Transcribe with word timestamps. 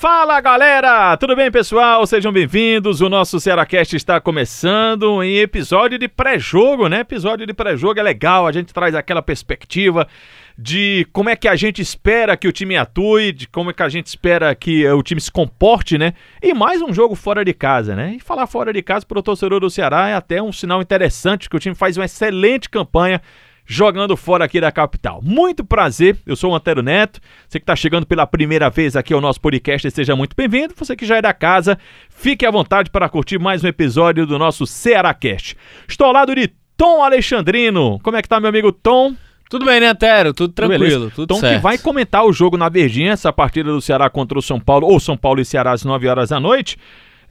Fala 0.00 0.40
galera, 0.40 1.14
tudo 1.18 1.36
bem 1.36 1.50
pessoal? 1.50 2.06
Sejam 2.06 2.32
bem-vindos. 2.32 3.02
O 3.02 3.10
nosso 3.10 3.38
Cearacast 3.38 3.94
está 3.94 4.18
começando 4.18 5.22
em 5.22 5.36
episódio 5.36 5.98
de 5.98 6.08
pré-jogo, 6.08 6.88
né? 6.88 7.00
Episódio 7.00 7.46
de 7.46 7.52
pré-jogo 7.52 8.00
é 8.00 8.02
legal, 8.02 8.46
a 8.46 8.52
gente 8.52 8.72
traz 8.72 8.94
aquela 8.94 9.20
perspectiva 9.20 10.08
de 10.56 11.06
como 11.12 11.28
é 11.28 11.36
que 11.36 11.46
a 11.46 11.54
gente 11.54 11.82
espera 11.82 12.34
que 12.34 12.48
o 12.48 12.52
time 12.52 12.78
atue, 12.78 13.30
de 13.30 13.46
como 13.46 13.68
é 13.68 13.74
que 13.74 13.82
a 13.82 13.90
gente 13.90 14.06
espera 14.06 14.54
que 14.54 14.88
o 14.88 15.02
time 15.02 15.20
se 15.20 15.30
comporte, 15.30 15.98
né? 15.98 16.14
E 16.42 16.54
mais 16.54 16.80
um 16.80 16.94
jogo 16.94 17.14
fora 17.14 17.44
de 17.44 17.52
casa, 17.52 17.94
né? 17.94 18.14
E 18.16 18.20
falar 18.20 18.46
fora 18.46 18.72
de 18.72 18.80
casa 18.80 19.04
para 19.04 19.18
o 19.18 19.22
torcedor 19.22 19.60
do 19.60 19.68
Ceará 19.68 20.08
é 20.08 20.14
até 20.14 20.42
um 20.42 20.50
sinal 20.50 20.80
interessante 20.80 21.46
que 21.46 21.56
o 21.56 21.60
time 21.60 21.74
faz 21.74 21.98
uma 21.98 22.06
excelente 22.06 22.70
campanha 22.70 23.20
jogando 23.70 24.16
fora 24.16 24.46
aqui 24.46 24.60
da 24.60 24.72
capital. 24.72 25.20
Muito 25.22 25.64
prazer, 25.64 26.16
eu 26.26 26.34
sou 26.34 26.50
o 26.50 26.54
Antero 26.56 26.82
Neto. 26.82 27.20
Você 27.48 27.60
que 27.60 27.62
está 27.62 27.76
chegando 27.76 28.04
pela 28.04 28.26
primeira 28.26 28.68
vez 28.68 28.96
aqui 28.96 29.14
ao 29.14 29.20
nosso 29.20 29.40
podcast, 29.40 29.88
seja 29.92 30.16
muito 30.16 30.34
bem-vindo. 30.34 30.74
Você 30.76 30.96
que 30.96 31.06
já 31.06 31.18
é 31.18 31.22
da 31.22 31.32
casa, 31.32 31.78
fique 32.08 32.44
à 32.44 32.50
vontade 32.50 32.90
para 32.90 33.08
curtir 33.08 33.38
mais 33.38 33.62
um 33.62 33.68
episódio 33.68 34.26
do 34.26 34.36
nosso 34.40 34.66
Ceará 34.66 35.14
Cast. 35.14 35.56
Estou 35.88 36.08
ao 36.08 36.12
lado 36.12 36.34
de 36.34 36.50
Tom 36.76 37.04
Alexandrino. 37.04 38.00
Como 38.02 38.16
é 38.16 38.22
que 38.22 38.28
tá, 38.28 38.40
meu 38.40 38.48
amigo 38.48 38.72
Tom? 38.72 39.14
Tudo 39.48 39.64
bem, 39.64 39.78
né, 39.78 39.86
Antero? 39.86 40.34
Tudo 40.34 40.52
tranquilo, 40.52 41.12
tudo 41.14 41.28
Tom 41.28 41.38
certo. 41.38 41.54
que 41.54 41.62
vai 41.62 41.78
comentar 41.78 42.24
o 42.24 42.32
jogo 42.32 42.56
na 42.56 42.68
Verdinha, 42.68 43.12
essa 43.12 43.32
partida 43.32 43.70
do 43.70 43.80
Ceará 43.80 44.10
contra 44.10 44.36
o 44.36 44.42
São 44.42 44.58
Paulo, 44.58 44.88
ou 44.88 44.98
São 44.98 45.16
Paulo 45.16 45.40
e 45.40 45.44
Ceará 45.44 45.70
às 45.70 45.84
9 45.84 46.08
horas 46.08 46.30
da 46.30 46.40
noite. 46.40 46.76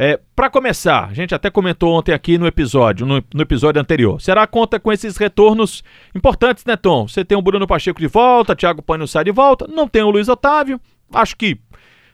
É, 0.02 0.18
para 0.34 0.50
começar, 0.50 1.10
a 1.10 1.14
gente 1.14 1.36
até 1.36 1.50
comentou 1.50 1.94
ontem 1.94 2.14
aqui 2.14 2.38
no 2.38 2.48
episódio, 2.48 3.06
no, 3.06 3.22
no, 3.34 3.42
episódio 3.42 3.82
anterior. 3.82 4.22
Ceará 4.22 4.48
conta 4.48 4.80
com 4.80 4.94
esses 4.94 5.18
retornos 5.18 5.84
importantes, 6.16 6.64
né, 6.64 6.78
Tom? 6.78 7.06
Você 7.06 7.26
tem 7.26 7.38
o 7.38 7.42
Bruno 7.42 7.68
Pacheco 7.68 8.00
de 8.00 8.08
volta, 8.08 8.56
Thiago 8.56 8.82
Pano 8.82 9.06
sai 9.06 9.26
de 9.26 9.32
volta, 9.34 9.68
não 9.68 9.90
tem 9.90 10.02
o 10.02 10.10
Luiz 10.10 10.30
Otávio. 10.30 10.80
Acho 11.14 11.36
que 11.36 11.60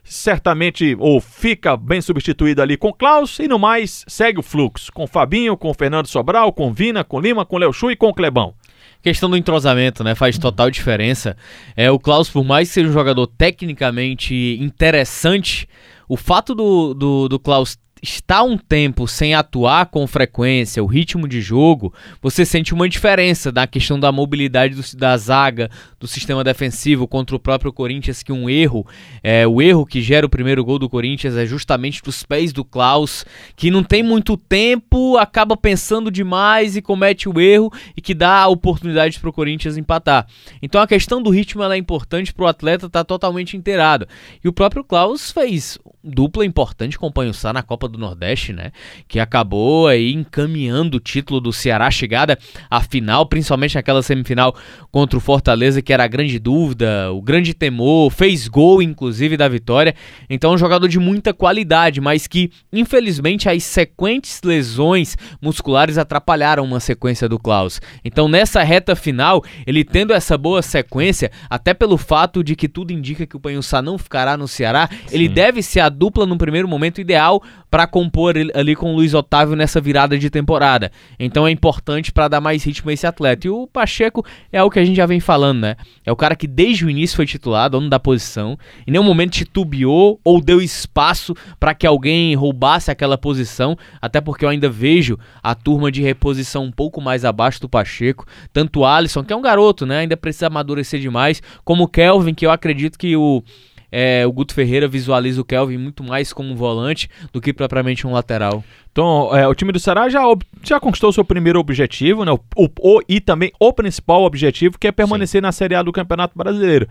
certamente 0.03 0.95
ou 0.97 1.21
fica 1.21 1.77
bem 1.77 2.01
substituído 2.01 2.59
ali 2.59 2.75
com 2.75 2.91
Klaus 2.91 3.37
e 3.37 3.47
no 3.47 3.59
mais 3.59 4.03
segue 4.07 4.39
o 4.39 4.43
fluxo 4.43 4.91
com 4.91 5.05
Fabinho, 5.05 5.55
com 5.55 5.71
Fernando 5.71 6.07
Sobral, 6.07 6.51
com 6.51 6.73
Vina, 6.73 7.03
com 7.03 7.19
Lima, 7.19 7.45
com 7.45 7.59
Léo 7.59 7.71
Chu 7.71 7.91
e 7.91 7.95
com 7.95 8.11
Clebão 8.11 8.55
questão 9.01 9.29
do 9.29 9.37
entrosamento, 9.37 10.03
né? 10.03 10.15
Faz 10.15 10.35
total 10.39 10.71
diferença. 10.71 11.37
É, 11.75 11.91
o 11.91 11.99
Klaus, 11.99 12.27
por 12.27 12.43
mais 12.43 12.69
que 12.69 12.73
seja 12.73 12.89
um 12.89 12.91
jogador 12.91 13.27
tecnicamente 13.27 14.57
interessante, 14.59 15.69
o 16.09 16.17
fato 16.17 16.55
do, 16.55 16.93
do, 16.95 17.29
do 17.29 17.39
Klaus 17.39 17.77
está 18.05 18.43
um 18.43 18.57
tempo 18.57 19.07
sem 19.07 19.33
atuar 19.33 19.87
com 19.87 20.05
frequência, 20.05 20.83
o 20.83 20.85
ritmo 20.85 21.27
de 21.27 21.41
jogo, 21.41 21.93
você 22.21 22.45
sente 22.45 22.73
uma 22.73 22.87
diferença 22.87 23.51
na 23.51 23.65
questão 23.65 23.99
da 23.99 24.11
mobilidade 24.11 24.75
do, 24.75 24.97
da 24.97 25.17
zaga, 25.17 25.69
do 25.99 26.07
sistema 26.07 26.43
defensivo 26.43 27.07
contra 27.07 27.35
o 27.35 27.39
próprio 27.39 27.73
Corinthians, 27.73 28.21
que 28.21 28.31
um 28.31 28.49
erro, 28.49 28.85
é, 29.23 29.47
o 29.47 29.61
erro 29.61 29.85
que 29.85 30.01
gera 30.01 30.25
o 30.25 30.29
primeiro 30.29 30.63
gol 30.63 30.77
do 30.77 30.87
Corinthians 30.87 31.35
é 31.35 31.45
justamente 31.45 32.01
dos 32.01 32.23
pés 32.23 32.53
do 32.53 32.63
Klaus, 32.63 33.25
que 33.55 33.71
não 33.71 33.83
tem 33.83 34.03
muito 34.03 34.37
tempo, 34.37 35.17
acaba 35.17 35.57
pensando 35.57 36.11
demais 36.11 36.77
e 36.77 36.81
comete 36.81 37.27
o 37.27 37.39
erro 37.39 37.71
e 37.97 38.01
que 38.01 38.13
dá 38.13 38.41
a 38.41 38.47
oportunidade 38.47 39.19
para 39.19 39.29
o 39.29 39.33
Corinthians 39.33 39.77
empatar. 39.77 40.27
Então 40.61 40.79
a 40.79 40.87
questão 40.87 41.21
do 41.21 41.31
ritmo 41.31 41.63
é 41.63 41.77
importante 41.77 42.33
para 42.33 42.45
o 42.45 42.47
atleta 42.47 42.85
estar 42.85 42.99
tá 42.99 43.03
totalmente 43.03 43.57
inteirado. 43.57 44.07
E 44.43 44.47
o 44.47 44.53
próprio 44.53 44.83
Klaus 44.83 45.31
fez 45.31 45.79
dupla 46.05 46.45
importante 46.45 46.99
com 46.99 47.07
o 47.07 47.11
Panhussá 47.11 47.51
na 47.51 47.63
Copa 47.63 47.87
do 47.87 47.94
Nordeste, 47.97 48.53
né? 48.53 48.71
Que 49.07 49.19
acabou 49.19 49.87
aí 49.87 50.13
encaminhando 50.13 50.97
o 50.97 50.99
título 50.99 51.39
do 51.39 51.51
Ceará, 51.51 51.89
chegada 51.91 52.37
à 52.69 52.81
final, 52.81 53.25
principalmente 53.25 53.75
naquela 53.75 54.01
semifinal 54.01 54.55
contra 54.91 55.17
o 55.17 55.21
Fortaleza, 55.21 55.81
que 55.81 55.93
era 55.93 56.03
a 56.03 56.07
grande 56.07 56.39
dúvida, 56.39 57.11
o 57.11 57.21
grande 57.21 57.53
temor, 57.53 58.11
fez 58.11 58.47
gol 58.47 58.81
inclusive 58.81 59.37
da 59.37 59.47
vitória. 59.47 59.95
Então, 60.29 60.53
um 60.53 60.57
jogador 60.57 60.87
de 60.87 60.99
muita 60.99 61.33
qualidade, 61.33 61.99
mas 62.01 62.27
que 62.27 62.51
infelizmente 62.71 63.49
as 63.49 63.63
sequentes 63.63 64.41
lesões 64.43 65.17
musculares 65.41 65.97
atrapalharam 65.97 66.63
uma 66.63 66.79
sequência 66.79 67.27
do 67.27 67.39
Klaus. 67.39 67.81
Então, 68.03 68.27
nessa 68.27 68.63
reta 68.63 68.95
final, 68.95 69.43
ele 69.65 69.83
tendo 69.83 70.13
essa 70.13 70.37
boa 70.37 70.61
sequência, 70.61 71.31
até 71.49 71.73
pelo 71.73 71.97
fato 71.97 72.43
de 72.43 72.55
que 72.55 72.67
tudo 72.67 72.91
indica 72.91 73.25
que 73.25 73.35
o 73.35 73.39
Panhussá 73.39 73.81
não 73.81 73.97
ficará 73.97 74.37
no 74.37 74.47
Ceará, 74.47 74.89
Sim. 74.91 75.15
ele 75.15 75.27
deve 75.27 75.61
ser 75.61 75.79
a 75.79 75.89
dupla 75.89 76.25
no 76.25 76.37
primeiro 76.37 76.67
momento 76.67 77.01
ideal 77.01 77.41
para 77.75 77.85
compor 77.85 78.35
ali 78.53 78.73
com 78.73 78.93
o 78.93 78.95
Luiz 78.95 79.13
Otávio 79.13 79.53
nessa 79.53 79.81
virada 79.81 80.17
de 80.17 80.29
temporada. 80.29 80.89
Então 81.19 81.45
é 81.45 81.51
importante 81.51 82.09
para 82.09 82.29
dar 82.29 82.39
mais 82.39 82.63
ritmo 82.63 82.89
a 82.89 82.93
esse 82.93 83.05
atleta. 83.05 83.47
E 83.47 83.49
o 83.49 83.67
Pacheco 83.67 84.25
é 84.49 84.63
o 84.63 84.69
que 84.69 84.79
a 84.79 84.85
gente 84.85 84.95
já 84.95 85.05
vem 85.05 85.19
falando, 85.19 85.59
né? 85.59 85.75
É 86.05 86.09
o 86.09 86.15
cara 86.15 86.37
que 86.37 86.47
desde 86.47 86.85
o 86.85 86.89
início 86.89 87.17
foi 87.17 87.25
titular, 87.25 87.69
dono 87.69 87.89
da 87.89 87.99
posição, 87.99 88.57
em 88.87 88.91
nenhum 88.91 89.03
momento 89.03 89.33
titubeou 89.33 90.21
ou 90.23 90.39
deu 90.39 90.61
espaço 90.61 91.35
para 91.59 91.73
que 91.73 91.85
alguém 91.85 92.33
roubasse 92.33 92.89
aquela 92.89 93.17
posição, 93.17 93.77
até 94.01 94.21
porque 94.21 94.45
eu 94.45 94.49
ainda 94.49 94.69
vejo 94.69 95.19
a 95.43 95.53
turma 95.53 95.91
de 95.91 96.01
reposição 96.01 96.63
um 96.63 96.71
pouco 96.71 97.01
mais 97.01 97.25
abaixo 97.25 97.59
do 97.59 97.67
Pacheco, 97.67 98.25
tanto 98.53 98.79
o 98.79 98.85
Alisson, 98.85 99.21
que 99.21 99.33
é 99.33 99.35
um 99.35 99.41
garoto, 99.41 99.85
né? 99.85 99.97
Ainda 99.97 100.15
precisa 100.15 100.47
amadurecer 100.47 101.01
demais, 101.01 101.43
como 101.65 101.83
o 101.83 101.89
Kelvin, 101.89 102.33
que 102.33 102.45
eu 102.45 102.51
acredito 102.51 102.97
que 102.97 103.17
o 103.17 103.43
é, 103.91 104.25
o 104.25 104.31
Guto 104.31 104.53
Ferreira 104.53 104.87
visualiza 104.87 105.41
o 105.41 105.45
Kelvin 105.45 105.77
muito 105.77 106.03
mais 106.03 106.33
como 106.33 106.51
um 106.51 106.55
volante 106.55 107.09
do 107.31 107.41
que 107.41 107.53
propriamente 107.53 108.05
um 108.05 108.11
lateral. 108.11 108.63
Então, 108.91 109.35
é, 109.35 109.47
o 109.47 109.55
time 109.55 109.71
do 109.71 109.79
Ceará 109.79 110.07
já, 110.09 110.21
já 110.63 110.79
conquistou 110.79 111.11
seu 111.11 111.25
primeiro 111.25 111.59
objetivo, 111.59 112.23
né? 112.23 112.31
O, 112.31 112.69
o, 112.79 113.01
e 113.07 113.19
também 113.19 113.51
o 113.59 113.73
principal 113.73 114.23
objetivo, 114.23 114.79
que 114.79 114.87
é 114.87 114.91
permanecer 114.91 115.39
Sim. 115.39 115.43
na 115.43 115.51
Série 115.51 115.75
A 115.75 115.83
do 115.83 115.91
Campeonato 115.91 116.37
Brasileiro. 116.37 116.87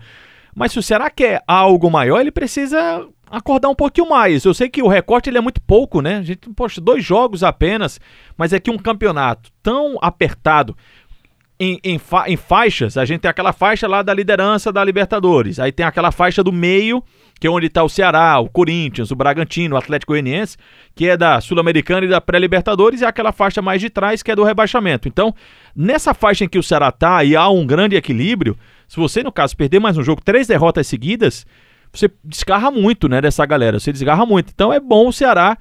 Mas 0.55 0.71
se 0.71 0.79
o 0.79 0.83
Ceará 0.83 1.09
quer 1.09 1.43
algo 1.45 1.91
maior, 1.91 2.21
ele 2.21 2.31
precisa 2.31 3.05
acordar 3.29 3.69
um 3.69 3.75
pouquinho 3.75 4.09
mais. 4.09 4.45
Eu 4.45 4.53
sei 4.53 4.69
que 4.69 4.81
o 4.81 4.87
recorte 4.87 5.29
ele 5.29 5.37
é 5.37 5.41
muito 5.41 5.61
pouco, 5.61 6.01
né? 6.01 6.17
A 6.17 6.21
gente, 6.21 6.49
poxa, 6.51 6.79
dois 6.79 7.03
jogos 7.03 7.43
apenas, 7.43 7.99
mas 8.37 8.53
é 8.53 8.59
que 8.59 8.71
um 8.71 8.77
campeonato 8.77 9.51
tão 9.61 9.97
apertado 10.01 10.75
em, 11.59 11.79
em, 11.83 11.97
fa 11.97 12.29
em, 12.29 12.35
faixas, 12.35 12.97
a 12.97 13.05
gente 13.05 13.21
tem 13.21 13.29
aquela 13.31 13.53
faixa 13.53 13.87
lá 13.87 14.01
da 14.01 14.13
liderança 14.13 14.71
da 14.73 14.83
Libertadores. 14.83 15.59
Aí 15.59 15.71
tem 15.71 15.85
aquela 15.85 16.11
faixa 16.11 16.43
do 16.43 16.51
meio, 16.51 17.01
que 17.39 17.47
é 17.47 17.49
onde 17.49 17.67
está 17.67 17.83
o 17.83 17.89
Ceará, 17.89 18.39
o 18.39 18.49
Corinthians, 18.49 19.09
o 19.09 19.15
Bragantino, 19.15 19.75
o 19.75 19.77
Atlético 19.77 20.11
Goianiense, 20.11 20.57
que 20.93 21.07
é 21.07 21.15
da 21.15 21.39
Sul-Americana 21.39 22.05
e 22.05 22.09
da 22.09 22.19
Pré-Libertadores, 22.19 23.01
e 23.01 23.05
aquela 23.05 23.31
faixa 23.31 23.61
mais 23.61 23.79
de 23.79 23.89
trás, 23.89 24.21
que 24.21 24.31
é 24.31 24.35
do 24.35 24.43
rebaixamento. 24.43 25.07
Então, 25.07 25.33
nessa 25.75 26.13
faixa 26.13 26.43
em 26.43 26.49
que 26.49 26.59
o 26.59 26.63
Ceará 26.63 26.89
está 26.89 27.23
e 27.23 27.35
há 27.35 27.47
um 27.49 27.65
grande 27.65 27.95
equilíbrio, 27.95 28.57
se 28.87 28.97
você, 28.97 29.23
no 29.23 29.31
caso, 29.31 29.55
perder 29.55 29.79
mais 29.79 29.97
um 29.97 30.03
jogo, 30.03 30.21
três 30.23 30.47
derrotas 30.47 30.87
seguidas, 30.87 31.45
você 31.91 32.11
desgarra 32.23 32.69
muito 32.69 33.07
né, 33.07 33.21
dessa 33.21 33.45
galera, 33.45 33.79
você 33.79 33.93
desgarra 33.93 34.25
muito. 34.25 34.51
Então 34.53 34.73
é 34.73 34.79
bom 34.79 35.07
o 35.07 35.13
Ceará 35.13 35.57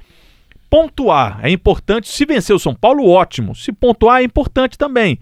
pontuar, 0.68 1.38
é 1.40 1.50
importante. 1.50 2.08
Se 2.08 2.26
vencer 2.26 2.54
o 2.54 2.58
São 2.58 2.74
Paulo, 2.74 3.08
ótimo. 3.08 3.54
Se 3.54 3.70
pontuar, 3.70 4.20
é 4.20 4.24
importante 4.24 4.76
também 4.76 5.20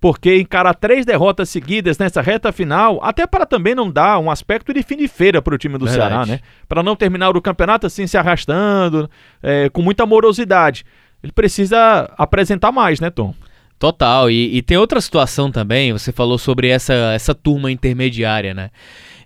porque 0.00 0.36
encarar 0.36 0.74
três 0.74 1.06
derrotas 1.06 1.48
seguidas 1.48 1.98
nessa 1.98 2.20
reta 2.20 2.52
final, 2.52 3.00
até 3.02 3.26
para 3.26 3.46
também 3.46 3.74
não 3.74 3.90
dar 3.90 4.18
um 4.18 4.30
aspecto 4.30 4.72
de 4.72 4.82
fim 4.82 4.96
de 4.96 5.08
feira 5.08 5.40
para 5.40 5.54
o 5.54 5.58
time 5.58 5.78
do 5.78 5.86
Verdade. 5.86 6.10
Ceará, 6.10 6.26
né? 6.26 6.40
Para 6.68 6.82
não 6.82 6.94
terminar 6.94 7.36
o 7.36 7.40
campeonato 7.40 7.86
assim 7.86 8.06
se 8.06 8.16
arrastando, 8.18 9.08
é, 9.42 9.68
com 9.70 9.82
muita 9.82 10.04
morosidade. 10.04 10.84
Ele 11.22 11.32
precisa 11.32 12.10
apresentar 12.18 12.70
mais, 12.70 13.00
né, 13.00 13.08
Tom? 13.08 13.34
Total. 13.78 14.30
E, 14.30 14.56
e, 14.56 14.62
tem 14.62 14.76
outra 14.76 15.00
situação 15.00 15.50
também. 15.50 15.92
Você 15.92 16.12
falou 16.12 16.38
sobre 16.38 16.68
essa, 16.68 16.92
essa 17.14 17.34
turma 17.34 17.70
intermediária, 17.70 18.54
né? 18.54 18.70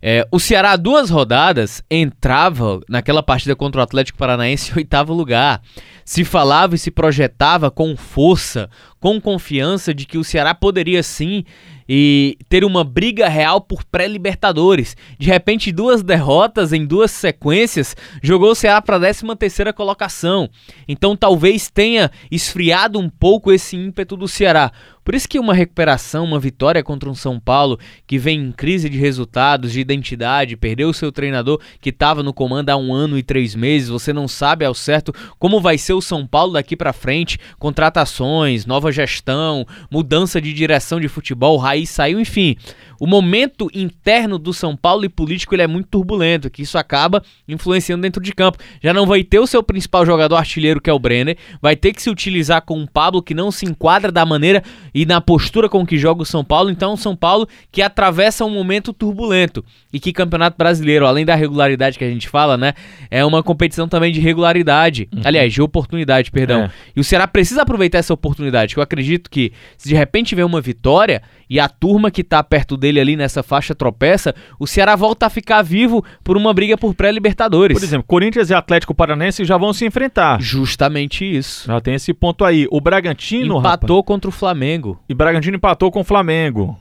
É, 0.00 0.26
o 0.30 0.38
Ceará, 0.38 0.76
duas 0.76 1.10
rodadas, 1.10 1.82
entrava 1.90 2.80
naquela 2.88 3.22
partida 3.22 3.56
contra 3.56 3.80
o 3.80 3.84
Atlético 3.84 4.18
Paranaense 4.18 4.72
em 4.72 4.78
oitavo 4.78 5.12
lugar 5.12 5.60
se 6.08 6.24
falava 6.24 6.74
e 6.74 6.78
se 6.78 6.90
projetava 6.90 7.70
com 7.70 7.94
força, 7.94 8.70
com 8.98 9.20
confiança 9.20 9.92
de 9.92 10.06
que 10.06 10.16
o 10.16 10.24
Ceará 10.24 10.54
poderia 10.54 11.02
sim 11.02 11.44
e 11.86 12.38
ter 12.48 12.64
uma 12.64 12.82
briga 12.82 13.28
real 13.28 13.60
por 13.60 13.84
pré-libertadores. 13.84 14.96
De 15.18 15.26
repente, 15.26 15.70
duas 15.70 16.02
derrotas 16.02 16.72
em 16.72 16.86
duas 16.86 17.10
sequências 17.10 17.94
jogou 18.22 18.52
o 18.52 18.54
Ceará 18.54 18.80
para 18.80 18.96
a 18.96 19.00
13 19.00 19.36
terceira 19.36 19.70
colocação. 19.70 20.48
Então, 20.88 21.14
talvez 21.14 21.68
tenha 21.68 22.10
esfriado 22.30 22.98
um 22.98 23.10
pouco 23.10 23.52
esse 23.52 23.76
ímpeto 23.76 24.16
do 24.16 24.26
Ceará. 24.26 24.72
Por 25.08 25.14
isso 25.14 25.26
que 25.26 25.38
uma 25.38 25.54
recuperação, 25.54 26.22
uma 26.22 26.38
vitória 26.38 26.82
contra 26.82 27.08
um 27.08 27.14
São 27.14 27.40
Paulo 27.40 27.78
que 28.06 28.18
vem 28.18 28.38
em 28.38 28.52
crise 28.52 28.90
de 28.90 28.98
resultados, 28.98 29.72
de 29.72 29.80
identidade, 29.80 30.54
perdeu 30.54 30.90
o 30.90 30.92
seu 30.92 31.10
treinador 31.10 31.58
que 31.80 31.88
estava 31.88 32.22
no 32.22 32.34
comando 32.34 32.68
há 32.68 32.76
um 32.76 32.92
ano 32.92 33.16
e 33.16 33.22
três 33.22 33.54
meses, 33.54 33.88
você 33.88 34.12
não 34.12 34.28
sabe 34.28 34.66
ao 34.66 34.74
certo 34.74 35.10
como 35.38 35.62
vai 35.62 35.78
ser 35.78 35.94
o 35.94 36.02
São 36.02 36.26
Paulo 36.26 36.52
daqui 36.52 36.76
para 36.76 36.92
frente, 36.92 37.40
contratações, 37.58 38.66
nova 38.66 38.92
gestão, 38.92 39.66
mudança 39.90 40.42
de 40.42 40.52
direção 40.52 41.00
de 41.00 41.08
futebol, 41.08 41.56
Raiz 41.56 41.88
saiu, 41.88 42.20
enfim. 42.20 42.58
O 43.00 43.06
momento 43.06 43.70
interno 43.74 44.38
do 44.38 44.52
São 44.52 44.76
Paulo 44.76 45.04
e 45.04 45.08
político 45.08 45.54
ele 45.54 45.62
é 45.62 45.66
muito 45.66 45.88
turbulento, 45.88 46.50
que 46.50 46.62
isso 46.62 46.76
acaba 46.78 47.22
influenciando 47.46 48.02
dentro 48.02 48.22
de 48.22 48.32
campo. 48.32 48.58
Já 48.82 48.92
não 48.92 49.06
vai 49.06 49.22
ter 49.22 49.38
o 49.38 49.46
seu 49.46 49.62
principal 49.62 50.04
jogador 50.04 50.36
artilheiro, 50.36 50.80
que 50.80 50.90
é 50.90 50.92
o 50.92 50.98
Brenner, 50.98 51.36
vai 51.60 51.76
ter 51.76 51.92
que 51.92 52.02
se 52.02 52.10
utilizar 52.10 52.62
com 52.62 52.82
o 52.82 52.90
Pablo, 52.90 53.22
que 53.22 53.34
não 53.34 53.50
se 53.50 53.66
enquadra 53.66 54.10
da 54.10 54.24
maneira 54.26 54.62
e 54.94 55.06
na 55.06 55.20
postura 55.20 55.68
com 55.68 55.86
que 55.86 55.96
joga 55.96 56.22
o 56.22 56.26
São 56.26 56.44
Paulo. 56.44 56.70
Então, 56.70 56.94
o 56.94 56.96
São 56.96 57.14
Paulo 57.14 57.48
que 57.70 57.82
atravessa 57.82 58.44
um 58.44 58.50
momento 58.50 58.92
turbulento 58.92 59.64
e 59.92 60.00
que 60.00 60.12
Campeonato 60.12 60.56
Brasileiro, 60.56 61.06
além 61.06 61.24
da 61.24 61.34
regularidade 61.34 61.98
que 61.98 62.04
a 62.04 62.10
gente 62.10 62.28
fala, 62.28 62.56
né, 62.56 62.74
é 63.10 63.24
uma 63.24 63.42
competição 63.42 63.88
também 63.88 64.12
de 64.12 64.20
regularidade. 64.20 65.08
Uhum. 65.14 65.22
Aliás, 65.24 65.52
de 65.52 65.62
oportunidade, 65.62 66.30
perdão. 66.30 66.62
É. 66.62 66.70
E 66.96 67.00
o 67.00 67.04
Ceará 67.04 67.26
precisa 67.26 67.62
aproveitar 67.62 67.98
essa 67.98 68.14
oportunidade, 68.14 68.74
que 68.74 68.80
eu 68.80 68.82
acredito 68.82 69.30
que 69.30 69.52
se 69.76 69.88
de 69.88 69.94
repente 69.94 70.28
tiver 70.28 70.44
uma 70.44 70.60
vitória 70.60 71.22
e 71.48 71.58
a 71.58 71.68
turma 71.68 72.10
que 72.10 72.22
tá 72.22 72.42
perto 72.42 72.76
dele 72.76 72.87
ali 72.96 73.16
nessa 73.16 73.42
faixa 73.42 73.74
tropeça, 73.74 74.34
o 74.58 74.66
Ceará 74.66 74.94
volta 74.94 75.26
a 75.26 75.30
ficar 75.30 75.62
vivo 75.62 76.04
por 76.22 76.36
uma 76.36 76.54
briga 76.54 76.78
por 76.78 76.94
pré-libertadores. 76.94 77.76
Por 77.76 77.84
exemplo, 77.84 78.06
Corinthians 78.06 78.50
e 78.50 78.54
Atlético 78.54 78.94
Paranense 78.94 79.44
já 79.44 79.56
vão 79.56 79.72
se 79.72 79.84
enfrentar. 79.84 80.40
Justamente 80.40 81.24
isso. 81.24 81.66
Já 81.66 81.80
tem 81.80 81.94
esse 81.94 82.14
ponto 82.14 82.44
aí. 82.44 82.66
O 82.70 82.80
Bragantino. 82.80 83.58
Empatou 83.58 83.96
rapaz, 83.96 84.06
contra 84.06 84.28
o 84.28 84.32
Flamengo. 84.32 85.00
E 85.08 85.14
Bragantino 85.14 85.56
empatou 85.56 85.90
com 85.90 86.00
o 86.00 86.04
Flamengo. 86.04 86.78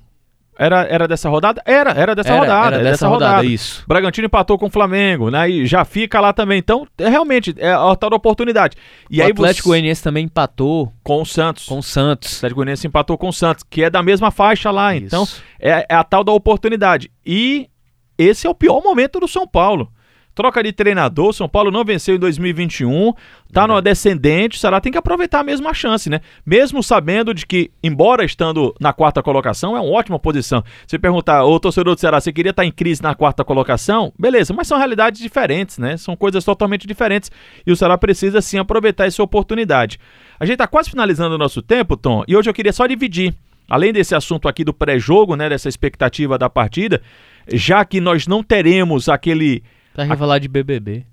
Era, 0.57 0.83
era 0.86 1.07
dessa 1.07 1.30
rodada? 1.30 1.62
Era, 1.65 1.92
era 1.92 2.15
dessa 2.15 2.30
era, 2.30 2.39
rodada. 2.39 2.68
Era 2.68 2.77
dessa, 2.77 2.92
dessa 2.92 3.07
rodada, 3.07 3.31
rodada, 3.31 3.48
isso. 3.48 3.83
Bragantino 3.88 4.25
empatou 4.25 4.57
com 4.57 4.65
o 4.65 4.69
Flamengo, 4.69 5.30
né? 5.30 5.50
E 5.50 5.65
já 5.65 5.86
fica 5.86 6.19
lá 6.19 6.33
também. 6.33 6.57
Então, 6.57 6.88
é, 6.98 7.07
realmente, 7.09 7.54
é 7.57 7.71
a 7.71 7.95
tal 7.95 8.09
oportunidade. 8.13 8.75
E 9.09 9.19
o 9.19 9.24
aí 9.24 9.31
Atlético 9.31 9.69
Goianiense 9.69 10.01
também 10.01 10.25
empatou 10.25 10.92
com 11.04 11.21
o 11.21 11.25
Santos. 11.25 11.65
Com 11.65 11.80
o 11.80 11.83
Santos. 11.83 12.33
O 12.33 12.38
Atlético 12.38 12.56
Goianiense 12.57 12.88
empatou 12.88 13.18
com 13.18 13.30
o 13.30 13.33
Santos, 13.33 13.63
que 13.69 13.83
é 13.83 13.89
da 13.89 14.01
mesma 14.01 14.31
faixa 14.31 14.71
lá. 14.71 14.95
Isso. 14.95 15.06
Então, 15.06 15.27
é, 15.59 15.86
é 15.89 15.95
a 15.95 16.04
tal 16.04 16.24
da 16.24 16.31
oportunidade. 16.31 17.12
E 17.25 17.69
esse 18.18 18.48
é 18.48 18.50
o 18.50 18.56
pior 18.56 18.81
momento 18.81 19.19
do 19.19 19.27
São 19.27 19.48
Paulo 19.48 19.92
troca 20.37 20.61
de 20.61 20.71
treinador, 20.71 21.33
São 21.33 21.49
Paulo 21.49 21.71
não 21.71 21.83
venceu 21.83 22.15
em 22.15 22.19
2021, 22.19 23.11
tá 23.51 23.63
uhum. 23.63 23.73
no 23.73 23.81
descendente, 23.81 24.55
o 24.55 24.59
Ceará 24.59 24.79
tem 24.79 24.91
que 24.91 24.97
aproveitar 24.97 25.39
a 25.39 25.43
mesma 25.43 25.73
chance, 25.73 26.11
né? 26.11 26.21
Mesmo 26.45 26.83
sabendo 26.83 27.33
de 27.33 27.43
que, 27.43 27.71
embora 27.83 28.23
estando 28.23 28.71
na 28.79 28.93
quarta 28.93 29.23
colocação, 29.23 29.75
é 29.75 29.79
uma 29.79 29.91
ótima 29.91 30.19
posição. 30.19 30.63
Se 30.85 30.99
perguntar, 30.99 31.43
ô 31.43 31.59
torcedor 31.59 31.95
do 31.95 31.99
Ceará, 31.99 32.21
você 32.21 32.31
queria 32.31 32.51
estar 32.51 32.63
em 32.63 32.71
crise 32.71 33.01
na 33.01 33.15
quarta 33.15 33.43
colocação? 33.43 34.13
Beleza, 34.17 34.53
mas 34.53 34.67
são 34.67 34.77
realidades 34.77 35.19
diferentes, 35.19 35.79
né? 35.79 35.97
São 35.97 36.15
coisas 36.15 36.45
totalmente 36.45 36.85
diferentes 36.85 37.31
e 37.65 37.71
o 37.71 37.75
Ceará 37.75 37.97
precisa 37.97 38.39
sim 38.39 38.59
aproveitar 38.59 39.07
essa 39.07 39.23
oportunidade. 39.23 39.99
A 40.39 40.45
gente 40.45 40.57
tá 40.57 40.67
quase 40.67 40.91
finalizando 40.91 41.33
o 41.33 41.39
nosso 41.39 41.63
tempo, 41.63 41.97
Tom, 41.97 42.23
e 42.27 42.37
hoje 42.37 42.47
eu 42.47 42.53
queria 42.53 42.71
só 42.71 42.85
dividir, 42.85 43.33
além 43.67 43.91
desse 43.91 44.13
assunto 44.13 44.47
aqui 44.47 44.63
do 44.63 44.71
pré-jogo, 44.71 45.35
né, 45.35 45.49
dessa 45.49 45.67
expectativa 45.67 46.37
da 46.37 46.47
partida, 46.47 47.01
já 47.51 47.83
que 47.83 47.99
nós 47.99 48.27
não 48.27 48.43
teremos 48.43 49.09
aquele 49.09 49.63
Tá 50.05 50.13
a 50.13 50.15
falar 50.15 50.38
de 50.38 50.47
BBB. 50.47 51.03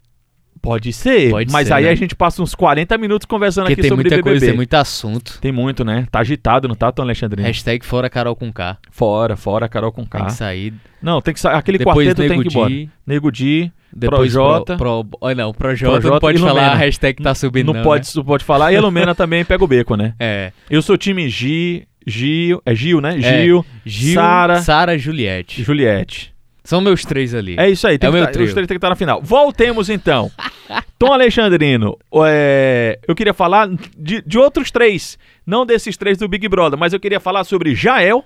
Pode 0.61 0.93
ser, 0.93 1.31
Pode 1.31 1.53
mas 1.53 1.69
ser, 1.69 1.75
aí 1.75 1.85
né? 1.85 1.91
a 1.91 1.95
gente 1.95 2.15
passa 2.15 2.43
uns 2.43 2.55
40 2.55 2.97
minutos 2.97 3.27
conversando 3.27 3.67
Porque 3.67 3.81
aqui 3.81 3.89
sobre 3.89 4.05
muita 4.05 4.17
BBB. 4.17 4.31
Coisa, 4.31 4.47
tem 4.47 4.55
muito 4.55 4.75
assunto. 4.75 5.39
Tem 5.41 5.53
muito, 5.53 5.85
né? 5.85 6.07
Tá 6.11 6.21
agitado, 6.21 6.69
não 6.69 6.75
tá, 6.75 6.91
Tom 6.91 7.03
Alexandrino? 7.03 7.47
Hashtag 7.47 7.85
fora 7.85 8.09
Carol 8.09 8.35
com 8.35 8.51
K. 8.53 8.79
Fora, 8.91 9.37
fora 9.37 9.69
Carol 9.69 9.93
com 9.93 10.07
K. 10.07 10.19
Tem 10.19 10.27
que 10.27 10.33
sair. 10.33 10.75
Não, 11.03 11.21
tem 11.21 11.35
que 11.35 11.41
sair. 11.41 11.57
Aquele 11.57 11.79
Depois 11.79 12.09
quarteto 12.09 12.23
Nego 12.23 12.35
tem 12.35 12.43
que 12.43 12.49
ir 12.49 12.59
embora. 12.59 12.93
Nego 13.07 13.31
Di, 13.31 13.73
depois 13.93 14.33
Projota. 14.33 14.77
Pro, 14.77 15.05
pro, 15.05 15.35
não, 15.35 15.53
Projota, 15.53 15.93
Projota 15.93 16.11
não 16.11 16.21
pode 16.21 16.39
falar 16.39 16.73
a 16.73 16.75
hashtag 16.75 17.23
tá 17.23 17.35
subindo. 17.35 17.67
Não, 17.67 17.75
não 17.75 17.83
pode, 17.83 18.09
né? 18.17 18.23
pode 18.25 18.45
falar. 18.45 18.73
E 18.73 18.77
a 18.77 18.81
Lumena 18.81 19.13
também 19.17 19.45
pega 19.45 19.65
o 19.65 19.67
beco, 19.67 19.97
né? 19.97 20.15
É. 20.19 20.53
Eu 20.71 20.81
sou 20.81 20.97
time 20.97 21.29
Gi, 21.29 21.87
Gil, 22.07 22.63
é 22.65 22.75
Gil, 22.75 23.01
né? 23.01 23.21
Gil, 23.21 23.65
é, 23.69 23.89
Gil 23.89 24.15
Sara, 24.15 24.63
Sara, 24.63 24.99
Juliette. 24.99 25.63
Juliette. 25.63 26.34
São 26.65 26.81
meus 26.81 27.05
três 27.05 27.35
ali. 27.35 27.57
É 27.59 27.69
isso 27.69 27.87
aí, 27.87 27.99
tem 27.99 28.09
é 28.09 28.13
que 28.13 28.19
tá, 28.19 28.27
os 28.27 28.33
três 28.33 28.55
tem 28.55 28.67
que 28.67 28.73
estar 28.73 28.89
na 28.89 28.97
final. 28.97 29.21
Voltemos 29.23 29.91
então. 29.91 30.31
Tom 30.99 31.13
Alexandrino, 31.13 31.99
é, 32.25 32.99
eu 33.07 33.15
queria 33.15 33.35
falar 33.35 33.69
de, 33.97 34.23
de, 34.23 34.39
outros 34.39 34.71
três, 34.71 35.19
não 35.47 35.67
desses 35.67 35.95
três 35.99 36.17
do 36.17 36.27
Big 36.27 36.49
Brother, 36.49 36.79
mas 36.79 36.95
eu 36.95 37.01
queria 37.01 37.21
falar 37.21 37.45
sobre 37.45 37.75
Jael, 37.75 38.25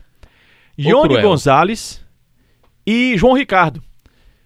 Ione 0.79 1.21
Gonzalez 1.21 2.01
e 2.87 3.19
João 3.19 3.35
Ricardo. 3.35 3.83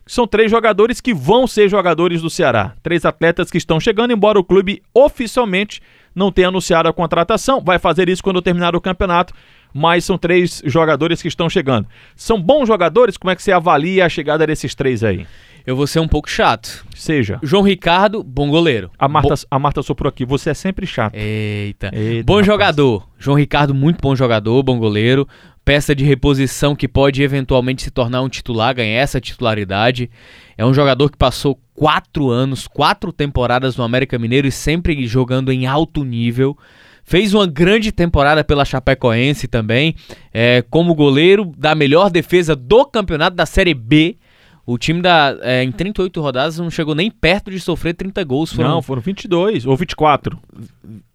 São 0.07 0.27
três 0.27 0.51
jogadores 0.51 1.01
que 1.01 1.13
vão 1.13 1.47
ser 1.47 1.69
jogadores 1.69 2.23
do 2.23 2.31
Ceará. 2.31 2.75
Três 2.83 3.05
atletas 3.05 3.51
que 3.51 3.59
estão 3.59 3.79
chegando, 3.79 4.13
embora 4.13 4.39
o 4.39 4.45
clube 4.45 4.83
oficialmente 4.93 5.81
não 6.15 6.33
tenha 6.33 6.49
anunciado 6.49 6.89
a 6.89 6.93
contratação. 6.93 7.63
Vai 7.63 7.79
fazer 7.79 8.09
isso 8.09 8.23
quando 8.23 8.43
terminar 8.43 8.75
o 8.75 8.81
campeonato 8.81 9.33
mas 9.73 10.05
são 10.05 10.19
três 10.19 10.63
jogadores 10.65 11.23
que 11.23 11.29
estão 11.29 11.49
chegando. 11.49 11.87
São 12.15 12.41
bons 12.41 12.67
jogadores? 12.67 13.17
Como 13.17 13.31
é 13.31 13.37
que 13.37 13.43
você 13.43 13.53
avalia 13.53 14.07
a 14.07 14.09
chegada 14.09 14.47
desses 14.47 14.75
três 14.75 15.03
aí? 15.03 15.27
Eu 15.65 15.77
vou 15.77 15.87
ser 15.87 16.01
um 16.01 16.09
pouco 16.09 16.29
chato. 16.29 16.85
Seja. 16.95 17.39
João 17.43 17.63
Ricardo, 17.63 18.23
bom 18.23 18.51
goleiro. 18.51 18.91
A 18.99 19.07
Marta, 19.07 19.35
bo... 19.35 19.41
a 19.49 19.59
Marta 19.59 19.83
soprou 19.83 20.09
aqui. 20.09 20.25
Você 20.25 20.51
é 20.51 20.55
sempre 20.55 20.87
chato. 20.87 21.15
Eita. 21.15 21.91
Eita 21.95 22.25
bom 22.25 22.43
jogador. 22.43 23.07
João 23.19 23.37
Ricardo, 23.37 23.73
muito 23.73 24.01
bom 24.01 24.17
jogador, 24.17 24.61
bom 24.63 24.79
goleiro. 24.79 25.27
Peça 25.65 25.95
de 25.95 26.05
reposição 26.05 26.75
que 26.75 26.89
pode 26.89 27.23
eventualmente 27.23 27.85
se 27.85 27.91
tornar 27.93 28.23
um 28.23 28.29
titular, 28.29 28.75
ganhar 28.75 29.01
essa 29.01 29.21
titularidade. 29.21 30.11
É 30.59 30.67
um 30.67 30.75
jogador 30.75 31.09
que 31.09 31.17
passou 31.17 31.57
quatro 31.73 32.31
anos, 32.31 32.67
quatro 32.67 33.13
temporadas 33.13 33.77
no 33.77 33.85
América 33.85 34.19
Mineiro 34.19 34.49
e 34.49 34.53
sempre 34.53 35.07
jogando 35.07 35.53
em 35.53 35.67
alto 35.67 36.03
nível. 36.03 36.59
Fez 37.05 37.35
uma 37.35 37.47
grande 37.47 37.91
temporada 37.91 38.45
pela 38.45 38.65
Chapecoense 38.65 39.49
também, 39.49 39.95
é, 40.33 40.65
como 40.71 40.95
goleiro 40.95 41.53
da 41.57 41.75
melhor 41.75 42.11
defesa 42.11 42.55
do 42.55 42.85
campeonato 42.85 43.37
da 43.37 43.45
Série 43.45 43.75
B. 43.75 44.17
O 44.65 44.79
time 44.79 45.03
da, 45.03 45.37
é, 45.43 45.65
em 45.65 45.73
38 45.73 46.21
rodadas 46.21 46.59
não 46.59 46.71
chegou 46.71 46.95
nem 46.95 47.11
perto 47.11 47.51
de 47.51 47.59
sofrer 47.59 47.95
30 47.95 48.23
gols. 48.23 48.53
Foram, 48.53 48.71
não, 48.71 48.83
foram 48.83 49.03
22 49.03 49.67
ou 49.67 49.77
24. 49.77 50.39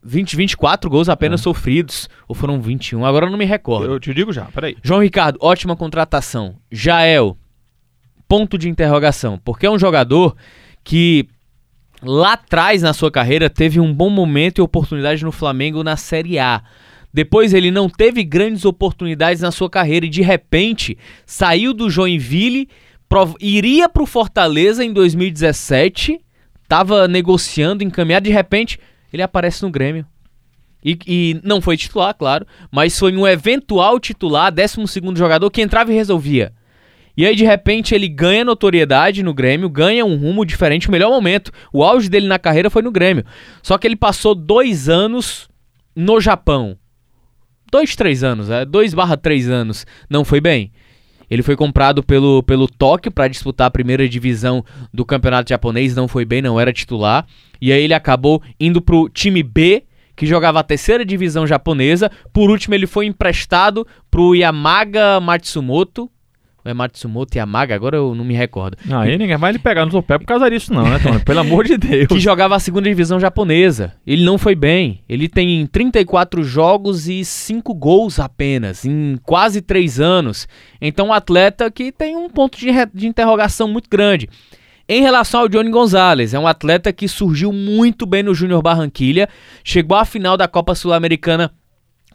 20, 0.03 0.35
24 0.35 0.89
gols 0.89 1.07
apenas 1.07 1.39
é. 1.39 1.43
sofridos. 1.43 2.09
Ou 2.27 2.35
foram 2.35 2.59
21, 2.59 3.05
agora 3.05 3.25
eu 3.25 3.31
não 3.31 3.37
me 3.37 3.45
recordo. 3.45 3.93
Eu 3.93 3.99
te 3.99 4.13
digo 4.13 4.33
já, 4.33 4.45
peraí. 4.45 4.75
João 4.83 5.01
Ricardo, 5.01 5.37
ótima 5.41 5.77
contratação. 5.77 6.55
Jael, 6.69 7.37
ponto 8.27 8.57
de 8.57 8.67
interrogação. 8.67 9.39
Porque 9.43 9.65
é 9.65 9.71
um 9.71 9.79
jogador 9.79 10.35
que 10.83 11.29
lá 12.01 12.33
atrás 12.33 12.81
na 12.81 12.93
sua 12.93 13.11
carreira 13.11 13.49
teve 13.49 13.79
um 13.79 13.93
bom 13.93 14.09
momento 14.09 14.59
e 14.59 14.61
oportunidade 14.61 15.23
no 15.23 15.31
Flamengo 15.31 15.83
na 15.83 15.97
Série 15.97 16.39
A. 16.39 16.61
Depois 17.13 17.53
ele 17.53 17.71
não 17.71 17.89
teve 17.89 18.23
grandes 18.23 18.65
oportunidades 18.65 19.41
na 19.41 19.51
sua 19.51 19.69
carreira 19.69 20.05
e 20.05 20.09
de 20.09 20.21
repente 20.21 20.97
saiu 21.25 21.73
do 21.73 21.89
Joinville, 21.89 22.69
iria 23.39 23.89
para 23.89 24.03
o 24.03 24.05
Fortaleza 24.05 24.83
em 24.83 24.93
2017, 24.93 26.19
estava 26.61 27.07
negociando, 27.07 27.83
encaminhado, 27.83 28.25
de 28.25 28.31
repente 28.31 28.79
ele 29.11 29.23
aparece 29.23 29.63
no 29.63 29.71
Grêmio. 29.71 30.05
E, 30.83 30.97
e, 31.07 31.41
não 31.43 31.59
foi 31.59 31.75
titular, 31.75 32.13
claro, 32.13 32.45
mas 32.71 32.97
foi 32.97 33.15
um 33.15 33.27
eventual 33.27 33.99
titular, 33.99 34.51
12 34.51 35.01
jogador 35.15 35.49
que 35.49 35.61
entrava 35.61 35.91
e 35.91 35.95
resolvia. 35.95 36.53
E 37.17 37.25
aí, 37.25 37.35
de 37.35 37.43
repente, 37.43 37.95
ele 37.95 38.07
ganha 38.07 38.45
notoriedade 38.45 39.23
no 39.23 39.33
Grêmio, 39.33 39.67
ganha 39.67 40.05
um 40.05 40.15
rumo 40.15 40.45
diferente, 40.45 40.87
o 40.87 40.91
melhor 40.91 41.09
momento. 41.09 41.51
O 41.73 41.83
auge 41.83 42.07
dele 42.07 42.27
na 42.27 42.37
carreira 42.37 42.69
foi 42.69 42.83
no 42.83 42.91
Grêmio. 42.91 43.25
Só 43.63 43.75
que 43.75 43.87
ele 43.87 43.95
passou 43.95 44.35
dois 44.35 44.87
anos 44.87 45.49
no 45.95 46.21
Japão. 46.21 46.77
Dois, 47.71 47.95
três 47.95 48.23
anos, 48.23 48.51
é, 48.51 48.63
dois 48.63 48.93
barra 48.93 49.17
três 49.17 49.49
anos. 49.49 49.83
Não 50.07 50.23
foi 50.23 50.39
bem. 50.39 50.71
Ele 51.29 51.43
foi 51.43 51.55
comprado 51.55 52.03
pelo, 52.03 52.41
pelo 52.43 52.67
Tóquio 52.67 53.11
para 53.11 53.27
disputar 53.27 53.67
a 53.67 53.71
primeira 53.71 54.07
divisão 54.07 54.63
do 54.93 55.03
campeonato 55.03 55.49
japonês, 55.49 55.95
não 55.95 56.07
foi 56.07 56.23
bem, 56.23 56.41
não 56.41 56.59
era 56.59 56.71
titular. 56.71 57.25
E 57.59 57.71
aí 57.73 57.83
ele 57.83 57.93
acabou 57.93 58.41
indo 58.59 58.81
pro 58.81 59.09
time 59.09 59.43
B, 59.43 59.83
que 60.15 60.25
jogava 60.25 60.59
a 60.59 60.63
terceira 60.63 61.03
divisão 61.03 61.45
japonesa. 61.45 62.09
Por 62.31 62.49
último, 62.49 62.75
ele 62.75 62.87
foi 62.87 63.05
emprestado 63.07 63.85
pro 64.09 64.35
Yamaga 64.35 65.19
Matsumoto, 65.19 66.09
é 66.67 66.73
Matsumoto 66.73 67.37
Yamaga, 67.37 67.73
agora 67.73 67.97
eu 67.97 68.13
não 68.13 68.25
me 68.25 68.33
recordo. 68.33 68.77
Aí 68.91 69.17
ninguém 69.17 69.37
vai 69.37 69.51
lhe 69.51 69.59
pegar 69.59 69.85
no 69.85 69.91
seu 69.91 70.03
pé 70.03 70.17
por 70.17 70.25
causa 70.25 70.49
disso 70.49 70.73
não, 70.73 70.83
né, 70.83 70.99
Tony? 70.99 71.19
Pelo 71.19 71.39
amor 71.39 71.65
de 71.65 71.77
Deus. 71.77 72.07
Que 72.07 72.19
jogava 72.19 72.55
a 72.55 72.59
segunda 72.59 72.89
divisão 72.89 73.19
japonesa. 73.19 73.93
Ele 74.05 74.23
não 74.23 74.37
foi 74.37 74.55
bem. 74.55 75.01
Ele 75.07 75.27
tem 75.27 75.65
34 75.67 76.43
jogos 76.43 77.07
e 77.07 77.23
5 77.23 77.73
gols 77.73 78.19
apenas, 78.19 78.85
em 78.85 79.17
quase 79.23 79.61
3 79.61 79.99
anos. 79.99 80.47
Então 80.81 81.07
um 81.07 81.13
atleta 81.13 81.71
que 81.71 81.91
tem 81.91 82.15
um 82.15 82.29
ponto 82.29 82.57
de, 82.57 82.67
de 82.93 83.07
interrogação 83.07 83.67
muito 83.67 83.89
grande. 83.89 84.29
Em 84.89 85.01
relação 85.01 85.41
ao 85.41 85.49
Johnny 85.49 85.69
Gonzalez, 85.69 86.33
é 86.33 86.39
um 86.39 86.47
atleta 86.47 86.93
que 86.93 87.09
surgiu 87.09 87.51
muito 87.51 88.05
bem 88.05 88.23
no 88.23 88.33
Júnior 88.33 88.61
Barranquilha, 88.61 89.27
chegou 89.61 89.97
à 89.97 90.05
final 90.05 90.37
da 90.37 90.47
Copa 90.47 90.73
Sul-Americana 90.73 91.51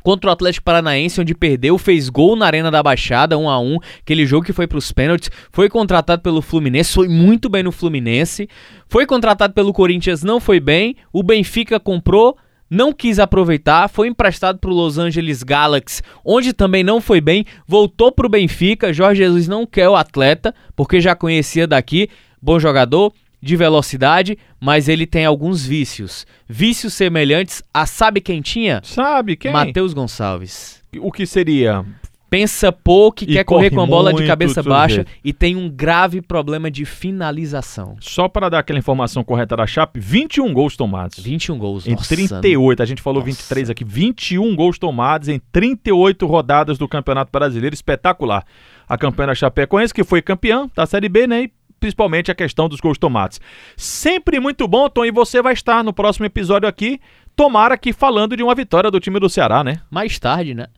contra 0.02 0.30
o 0.30 0.32
Atlético 0.32 0.64
Paranaense, 0.64 1.20
onde 1.20 1.34
perdeu, 1.34 1.78
fez 1.78 2.08
gol 2.08 2.36
na 2.36 2.46
Arena 2.46 2.70
da 2.70 2.82
Baixada, 2.82 3.38
1 3.38 3.48
a 3.48 3.60
1 3.60 3.78
aquele 4.00 4.26
jogo 4.26 4.44
que 4.44 4.52
foi 4.52 4.66
para 4.66 4.78
os 4.78 4.90
pênaltis, 4.92 5.30
foi 5.50 5.68
contratado 5.68 6.22
pelo 6.22 6.42
Fluminense, 6.42 6.92
foi 6.92 7.08
muito 7.08 7.48
bem 7.48 7.62
no 7.62 7.72
Fluminense, 7.72 8.48
foi 8.88 9.06
contratado 9.06 9.54
pelo 9.54 9.72
Corinthians, 9.72 10.22
não 10.22 10.40
foi 10.40 10.60
bem, 10.60 10.96
o 11.12 11.22
Benfica 11.22 11.78
comprou, 11.78 12.36
não 12.74 12.90
quis 12.90 13.18
aproveitar, 13.18 13.86
foi 13.86 14.08
emprestado 14.08 14.58
para 14.58 14.70
o 14.70 14.74
Los 14.74 14.96
Angeles 14.96 15.42
Galaxy, 15.42 16.00
onde 16.24 16.54
também 16.54 16.82
não 16.82 17.02
foi 17.02 17.20
bem, 17.20 17.44
voltou 17.68 18.10
para 18.10 18.26
o 18.26 18.30
Benfica. 18.30 18.94
Jorge 18.94 19.22
Jesus 19.22 19.46
não 19.46 19.66
quer 19.66 19.90
o 19.90 19.94
atleta, 19.94 20.54
porque 20.74 20.98
já 20.98 21.14
conhecia 21.14 21.66
daqui, 21.66 22.08
bom 22.40 22.58
jogador, 22.58 23.12
de 23.42 23.56
velocidade, 23.56 24.38
mas 24.60 24.88
ele 24.88 25.06
tem 25.06 25.26
alguns 25.26 25.66
vícios. 25.66 26.24
Vícios 26.48 26.94
semelhantes 26.94 27.62
a 27.74 27.84
sabe 27.84 28.20
quem 28.20 28.40
tinha? 28.40 28.80
Sabe 28.84 29.34
quem? 29.36 29.52
Matheus 29.52 29.92
Gonçalves. 29.92 30.80
O 30.98 31.10
que 31.10 31.26
seria? 31.26 31.84
Pensa 32.30 32.72
pouco, 32.72 33.24
E 33.24 33.26
quer 33.26 33.44
correr 33.44 33.68
corre 33.68 33.76
com 33.76 33.82
a 33.82 33.86
bola 33.86 34.14
de 34.14 34.26
cabeça 34.26 34.62
baixa 34.62 34.94
jeito. 34.94 35.10
e 35.22 35.34
tem 35.34 35.54
um 35.54 35.68
grave 35.68 36.22
problema 36.22 36.70
de 36.70 36.86
finalização. 36.86 37.96
Só 38.00 38.26
para 38.26 38.48
dar 38.48 38.60
aquela 38.60 38.78
informação 38.78 39.22
correta 39.22 39.54
da 39.54 39.66
Chape, 39.66 40.00
21 40.00 40.50
gols 40.54 40.74
tomados. 40.74 41.18
21 41.18 41.58
gols. 41.58 41.86
Em 41.86 41.90
nossa, 41.90 42.08
38, 42.08 42.82
a 42.82 42.86
gente 42.86 43.02
falou 43.02 43.20
Nossa. 43.20 43.32
23 43.32 43.68
aqui, 43.68 43.84
21 43.84 44.56
gols 44.56 44.78
tomados 44.78 45.28
em 45.28 45.38
38 45.52 46.24
rodadas 46.26 46.78
do 46.78 46.88
Campeonato 46.88 47.30
Brasileiro, 47.30 47.74
espetacular. 47.74 48.46
A 48.88 48.96
campanha 48.96 49.26
da 49.28 49.34
Chapecoense, 49.34 49.92
que 49.92 50.02
foi 50.02 50.22
campeã 50.22 50.70
da 50.74 50.86
Série 50.86 51.10
B, 51.10 51.26
né? 51.26 51.42
E 51.44 51.52
principalmente 51.82 52.30
a 52.30 52.34
questão 52.34 52.68
dos 52.68 52.78
gols 52.78 52.96
tomados. 52.96 53.40
Sempre 53.76 54.38
muito 54.38 54.68
bom, 54.68 54.88
Tom, 54.88 55.04
e 55.04 55.10
você 55.10 55.42
vai 55.42 55.52
estar 55.52 55.82
no 55.82 55.92
próximo 55.92 56.24
episódio 56.24 56.68
aqui, 56.68 57.00
tomara 57.34 57.74
aqui 57.74 57.92
falando 57.92 58.36
de 58.36 58.42
uma 58.42 58.54
vitória 58.54 58.88
do 58.88 59.00
time 59.00 59.18
do 59.18 59.28
Ceará, 59.28 59.64
né? 59.64 59.80
Mais 59.90 60.16
tarde, 60.16 60.54
né? 60.54 60.68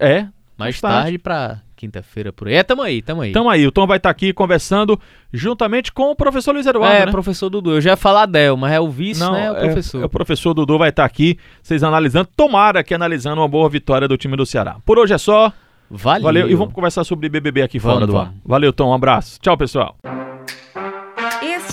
É. 0.00 0.26
Mais 0.56 0.80
tarde. 0.80 1.02
tarde 1.02 1.18
pra 1.18 1.60
quinta-feira 1.76 2.32
por 2.32 2.48
aí. 2.48 2.54
É, 2.54 2.62
tamo 2.62 2.80
aí, 2.80 3.02
tamo 3.02 3.20
aí. 3.20 3.28
Então 3.28 3.50
aí, 3.50 3.66
o 3.66 3.70
Tom 3.70 3.86
vai 3.86 3.98
estar 3.98 4.08
aqui 4.08 4.32
conversando 4.32 4.98
juntamente 5.30 5.92
com 5.92 6.12
o 6.12 6.16
professor 6.16 6.52
Luiz 6.52 6.66
Eduardo, 6.66 6.96
é, 6.96 7.04
né? 7.04 7.12
professor 7.12 7.50
Dudu. 7.50 7.72
Eu 7.72 7.80
já 7.82 7.90
ia 7.90 7.96
falar 7.96 8.24
Del, 8.24 8.56
mas 8.56 8.72
é 8.72 8.80
o 8.80 8.88
vice, 8.88 9.20
né? 9.20 9.44
É 9.44 9.50
o 9.50 9.54
professor. 9.56 10.02
é 10.02 10.06
o 10.06 10.08
professor 10.08 10.54
Dudu 10.54 10.78
vai 10.78 10.88
estar 10.88 11.04
aqui, 11.04 11.38
vocês 11.62 11.82
analisando, 11.82 12.30
tomara 12.34 12.82
que 12.82 12.94
analisando 12.94 13.42
uma 13.42 13.48
boa 13.48 13.68
vitória 13.68 14.08
do 14.08 14.16
time 14.16 14.34
do 14.34 14.46
Ceará. 14.46 14.76
Por 14.86 14.98
hoje 14.98 15.12
é 15.12 15.18
só, 15.18 15.52
Valeu. 15.90 16.22
valeu, 16.22 16.48
e 16.48 16.54
vamos 16.54 16.72
conversar 16.72 17.04
sobre 17.04 17.28
BBB 17.28 17.60
aqui 17.60 17.78
Vamos, 17.78 17.96
fora 17.96 18.06
do 18.06 18.16
ar. 18.16 18.26
vamos. 18.26 18.40
Valeu, 18.46 18.72
Tom, 18.72 18.88
um 18.88 18.94
abraço. 18.94 19.38
Tchau, 19.40 19.56
pessoal. 19.58 20.23